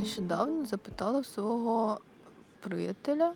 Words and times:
Нещодавно 0.00 0.64
запитала 0.64 1.24
свого 1.24 2.00
приятеля, 2.60 3.34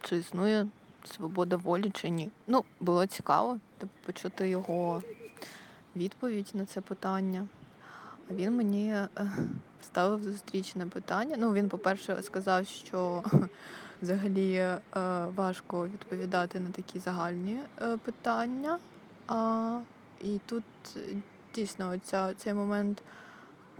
чи 0.00 0.16
існує 0.16 0.68
свобода 1.04 1.56
волі 1.56 1.90
чи 1.90 2.10
ні. 2.10 2.30
Ну, 2.46 2.64
було 2.80 3.06
цікаво 3.06 3.58
типу, 3.78 3.92
почути 4.06 4.48
його 4.48 5.02
відповідь 5.96 6.50
на 6.54 6.66
це 6.66 6.80
питання. 6.80 7.46
А 8.30 8.34
він 8.34 8.56
мені 8.56 8.94
е, 8.94 9.08
ставив 9.82 10.22
зустрічне 10.22 10.86
питання. 10.86 11.36
Ну, 11.38 11.52
він, 11.52 11.68
по-перше, 11.68 12.22
сказав, 12.22 12.66
що 12.66 13.22
взагалі 14.02 14.54
е, 14.54 14.78
важко 15.36 15.86
відповідати 15.86 16.60
на 16.60 16.70
такі 16.70 16.98
загальні 16.98 17.58
е, 17.82 17.96
питання. 17.96 18.78
І 20.20 20.40
тут 20.46 20.64
дійсно 21.54 21.90
оця, 21.90 22.34
цей 22.34 22.54
момент 22.54 23.02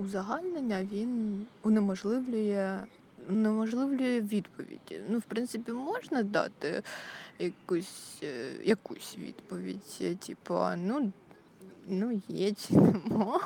узагальнення 0.03 0.85
він 0.93 1.47
унеможливлює, 1.63 2.81
унеможливлює 3.29 4.21
відповідь. 4.21 5.01
Ну, 5.09 5.19
в 5.19 5.23
принципі, 5.23 5.73
можна 5.73 6.23
дати 6.23 6.83
якусь, 7.39 8.19
е, 8.23 8.53
якусь 8.65 9.17
відповідь, 9.19 9.99
е, 10.01 10.15
типу, 10.15 10.59
ну, 10.77 11.13
ну 11.89 12.23
є 12.29 12.53
чи 12.53 12.75
нема. 12.75 13.41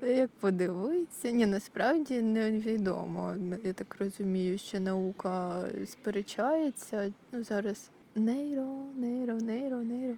Це 0.00 0.16
як 0.16 0.30
подивитися. 0.30 1.30
Ні, 1.30 1.46
насправді 1.46 2.22
невідомо. 2.22 3.34
Я 3.64 3.72
так 3.72 3.96
розумію, 4.00 4.58
що 4.58 4.80
наука 4.80 5.64
сперечається. 5.86 7.12
Ну, 7.32 7.44
зараз 7.44 7.90
нейро, 8.14 8.66
нейро, 8.96 9.34
нейро, 9.34 9.76
нейро. 9.76 10.14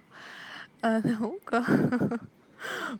А 0.81 0.99
наука, 0.99 1.65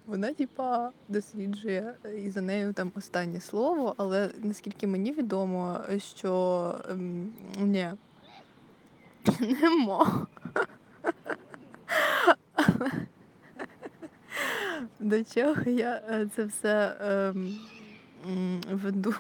вона 0.06 0.34
типа 0.34 0.92
досліджує 1.08 1.96
і 2.18 2.30
за 2.30 2.42
нею 2.42 2.74
там 2.74 2.92
останнє 2.96 3.42
слово, 3.42 3.96
але 3.98 4.30
наскільки 4.44 4.88
мені 4.88 5.12
відомо, 5.12 5.80
що 5.98 6.76
ем, 6.90 7.34
ні, 7.60 7.92
нема. 9.62 10.28
До 15.00 15.24
чого 15.24 15.62
я 15.66 16.02
е, 16.10 16.30
це 16.36 16.44
все 16.46 16.96
ем, 17.02 17.60
веду? 18.72 19.16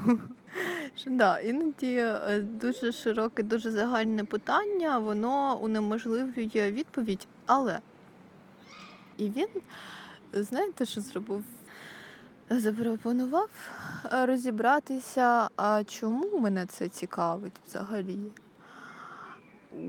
Що 0.95 1.09
да, 1.09 1.39
іноді 1.39 1.95
е, 1.95 2.39
дуже 2.41 2.91
широке, 2.91 3.43
дуже 3.43 3.71
загальне 3.71 4.23
питання, 4.23 4.99
воно 4.99 5.59
унеможливлює 5.61 6.71
відповідь, 6.71 7.27
але 7.45 7.79
і 9.17 9.29
він, 9.29 9.47
знаєте, 10.33 10.85
що 10.85 11.01
зробив? 11.01 11.43
Запропонував 12.49 13.49
е, 14.13 14.25
розібратися, 14.25 15.49
а 15.55 15.83
чому 15.83 16.39
мене 16.39 16.65
це 16.65 16.89
цікавить 16.89 17.53
взагалі. 17.67 18.19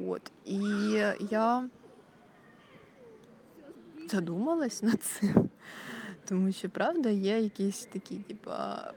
От. 0.08 0.32
І 0.44 0.58
я 1.30 1.68
задумалась 4.10 4.82
над 4.82 5.02
цим. 5.02 5.50
Тому 6.28 6.52
що, 6.52 6.70
правда, 6.70 7.08
є 7.08 7.40
якісь 7.40 7.84
такі, 7.92 8.16
типа, 8.16 8.92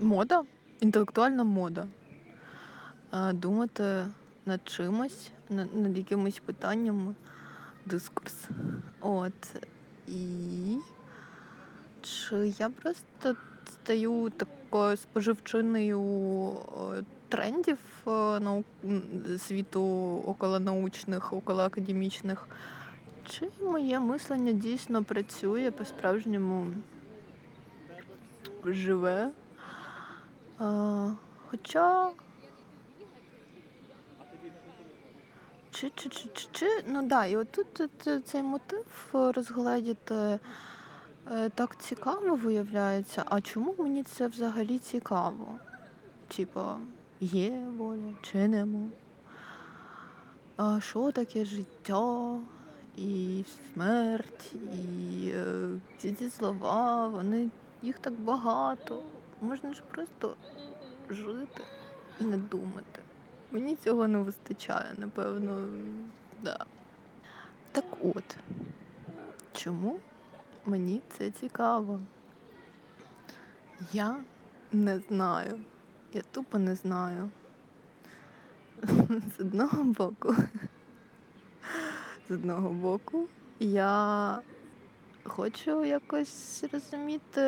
мода, 0.00 0.42
інтелектуальна 0.80 1.44
мода. 1.44 1.86
Думати 3.32 4.06
над 4.46 4.60
чимось, 4.64 5.30
над 5.74 5.98
якимось 5.98 6.38
питаннями, 6.38 7.14
дискурс. 7.86 8.34
От. 9.00 9.32
І 10.08 10.76
чи 12.02 12.54
я 12.58 12.70
просто 12.70 13.36
стаю 13.72 14.32
такою 14.36 14.96
споживчиною 14.96 16.02
е, 16.52 17.04
трендів 17.28 17.78
е, 18.06 18.10
нау... 18.40 18.64
м, 18.84 19.02
світу 19.38 19.82
околонаучних, 20.26 21.32
околоакадемічних, 21.32 22.48
чи 23.28 23.50
моє 23.62 24.00
мислення 24.00 24.52
дійсно 24.52 25.04
працює 25.04 25.70
по-справжньому 25.70 26.66
живе? 28.64 29.30
А, 30.58 31.10
хоча. 31.50 32.10
Чи, 35.80 35.90
чи, 35.94 36.08
чи, 36.08 36.28
чи, 36.34 36.48
чи, 36.52 36.66
ну 36.86 37.02
да, 37.02 37.26
і 37.26 37.36
отут 37.36 37.88
цей 38.24 38.42
мотив 38.42 38.86
розгледіти 39.12 40.14
е, 40.14 41.50
так 41.54 41.76
цікаво 41.80 42.36
виявляється. 42.36 43.24
А 43.26 43.40
чому 43.40 43.74
мені 43.78 44.02
це 44.02 44.26
взагалі 44.26 44.78
цікаво? 44.78 45.58
Типа, 46.36 46.78
є 47.20 47.66
воля 47.76 48.14
чи 48.22 48.48
нема? 48.48 48.88
А 50.56 50.80
що 50.80 51.12
таке 51.12 51.44
життя? 51.44 52.38
І 52.96 53.44
смерть, 53.74 54.52
і 54.54 55.28
е, 55.34 55.68
всі 55.98 56.12
ці 56.12 56.30
слова, 56.30 57.08
вони 57.08 57.50
їх 57.82 57.98
так 57.98 58.14
багато. 58.20 59.02
Можна 59.40 59.74
ж 59.74 59.82
просто 59.90 60.36
жити 61.10 61.62
і 62.20 62.24
не 62.24 62.36
думати. 62.36 63.00
Мені 63.52 63.76
цього 63.76 64.08
не 64.08 64.18
вистачає, 64.18 64.94
напевно, 64.96 65.68
да. 66.42 66.64
Так 67.72 67.84
от, 68.04 68.36
чому 69.52 70.00
мені 70.66 71.00
це 71.18 71.30
цікаво? 71.30 72.00
Я 73.92 74.16
не 74.72 74.98
знаю. 74.98 75.60
Я 76.12 76.22
тупо 76.30 76.58
не 76.58 76.74
знаю. 76.74 77.30
З 79.36 79.40
одного 79.40 79.84
боку. 79.84 80.36
З 82.28 82.30
одного 82.32 82.68
боку, 82.68 83.28
я 83.60 84.38
хочу 85.30 85.84
якось 85.84 86.64
розуміти, 86.72 87.42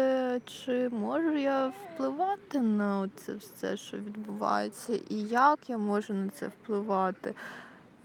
чи 0.47 0.89
можу 0.89 1.37
я 1.37 1.67
впливати 1.69 2.61
на 2.61 3.11
це 3.17 3.35
все, 3.35 3.77
що 3.77 3.97
відбувається, 3.97 4.99
і 5.09 5.17
як 5.23 5.59
я 5.69 5.79
можу 5.79 6.15
на 6.15 6.29
це 6.29 6.47
впливати. 6.47 7.35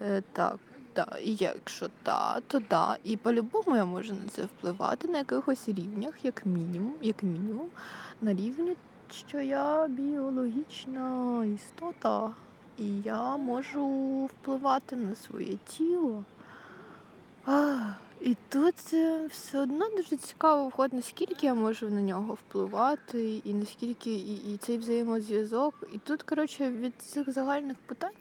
Е, 0.01 0.23
так, 0.31 0.59
да. 0.95 1.07
І 1.23 1.35
якщо 1.35 1.89
так, 2.03 2.43
то 2.47 2.59
да. 2.69 2.97
І 3.03 3.17
по-любому 3.17 3.75
я 3.75 3.85
можу 3.85 4.13
на 4.13 4.29
це 4.29 4.41
впливати 4.41 5.07
на 5.07 5.17
якихось 5.17 5.69
рівнях, 5.69 6.13
як 6.25 6.45
мінімум, 6.45 6.93
як 7.01 7.23
мінімум, 7.23 7.67
на 8.21 8.33
рівні, 8.33 8.75
що 9.11 9.41
я 9.41 9.87
біологічна 9.87 11.45
істота, 11.45 12.31
і 12.77 13.01
я 13.01 13.37
можу 13.37 13.85
впливати 14.25 14.95
на 14.95 15.15
своє 15.15 15.57
тіло. 15.67 16.23
А, 17.45 17.79
і 18.21 18.37
тут 18.49 18.75
е, 18.93 19.27
все 19.27 19.59
одно 19.59 19.89
дуже 19.89 20.17
цікаво 20.17 20.67
входить, 20.67 20.93
наскільки 20.93 21.45
я 21.45 21.53
можу 21.53 21.89
на 21.89 22.01
нього 22.01 22.33
впливати, 22.33 23.41
і 23.45 23.53
наскільки 23.53 24.13
і, 24.13 24.53
і 24.53 24.57
цей 24.57 24.77
взаємозв'язок. 24.77 25.83
І 25.93 25.97
тут, 25.97 26.23
коротше, 26.23 26.71
від 26.71 27.01
цих 27.01 27.33
загальних 27.33 27.77
питань, 27.77 28.13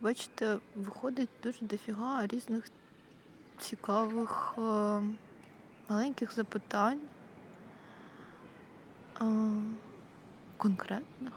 бачите, 0.00 0.58
виходить 0.76 1.28
дуже 1.42 1.58
дофіга 1.60 2.26
різних 2.26 2.64
цікавих 3.58 4.54
е, 4.58 4.60
маленьких 5.88 6.34
запитань, 6.34 7.00
е, 9.20 9.24
конкретних. 10.56 11.32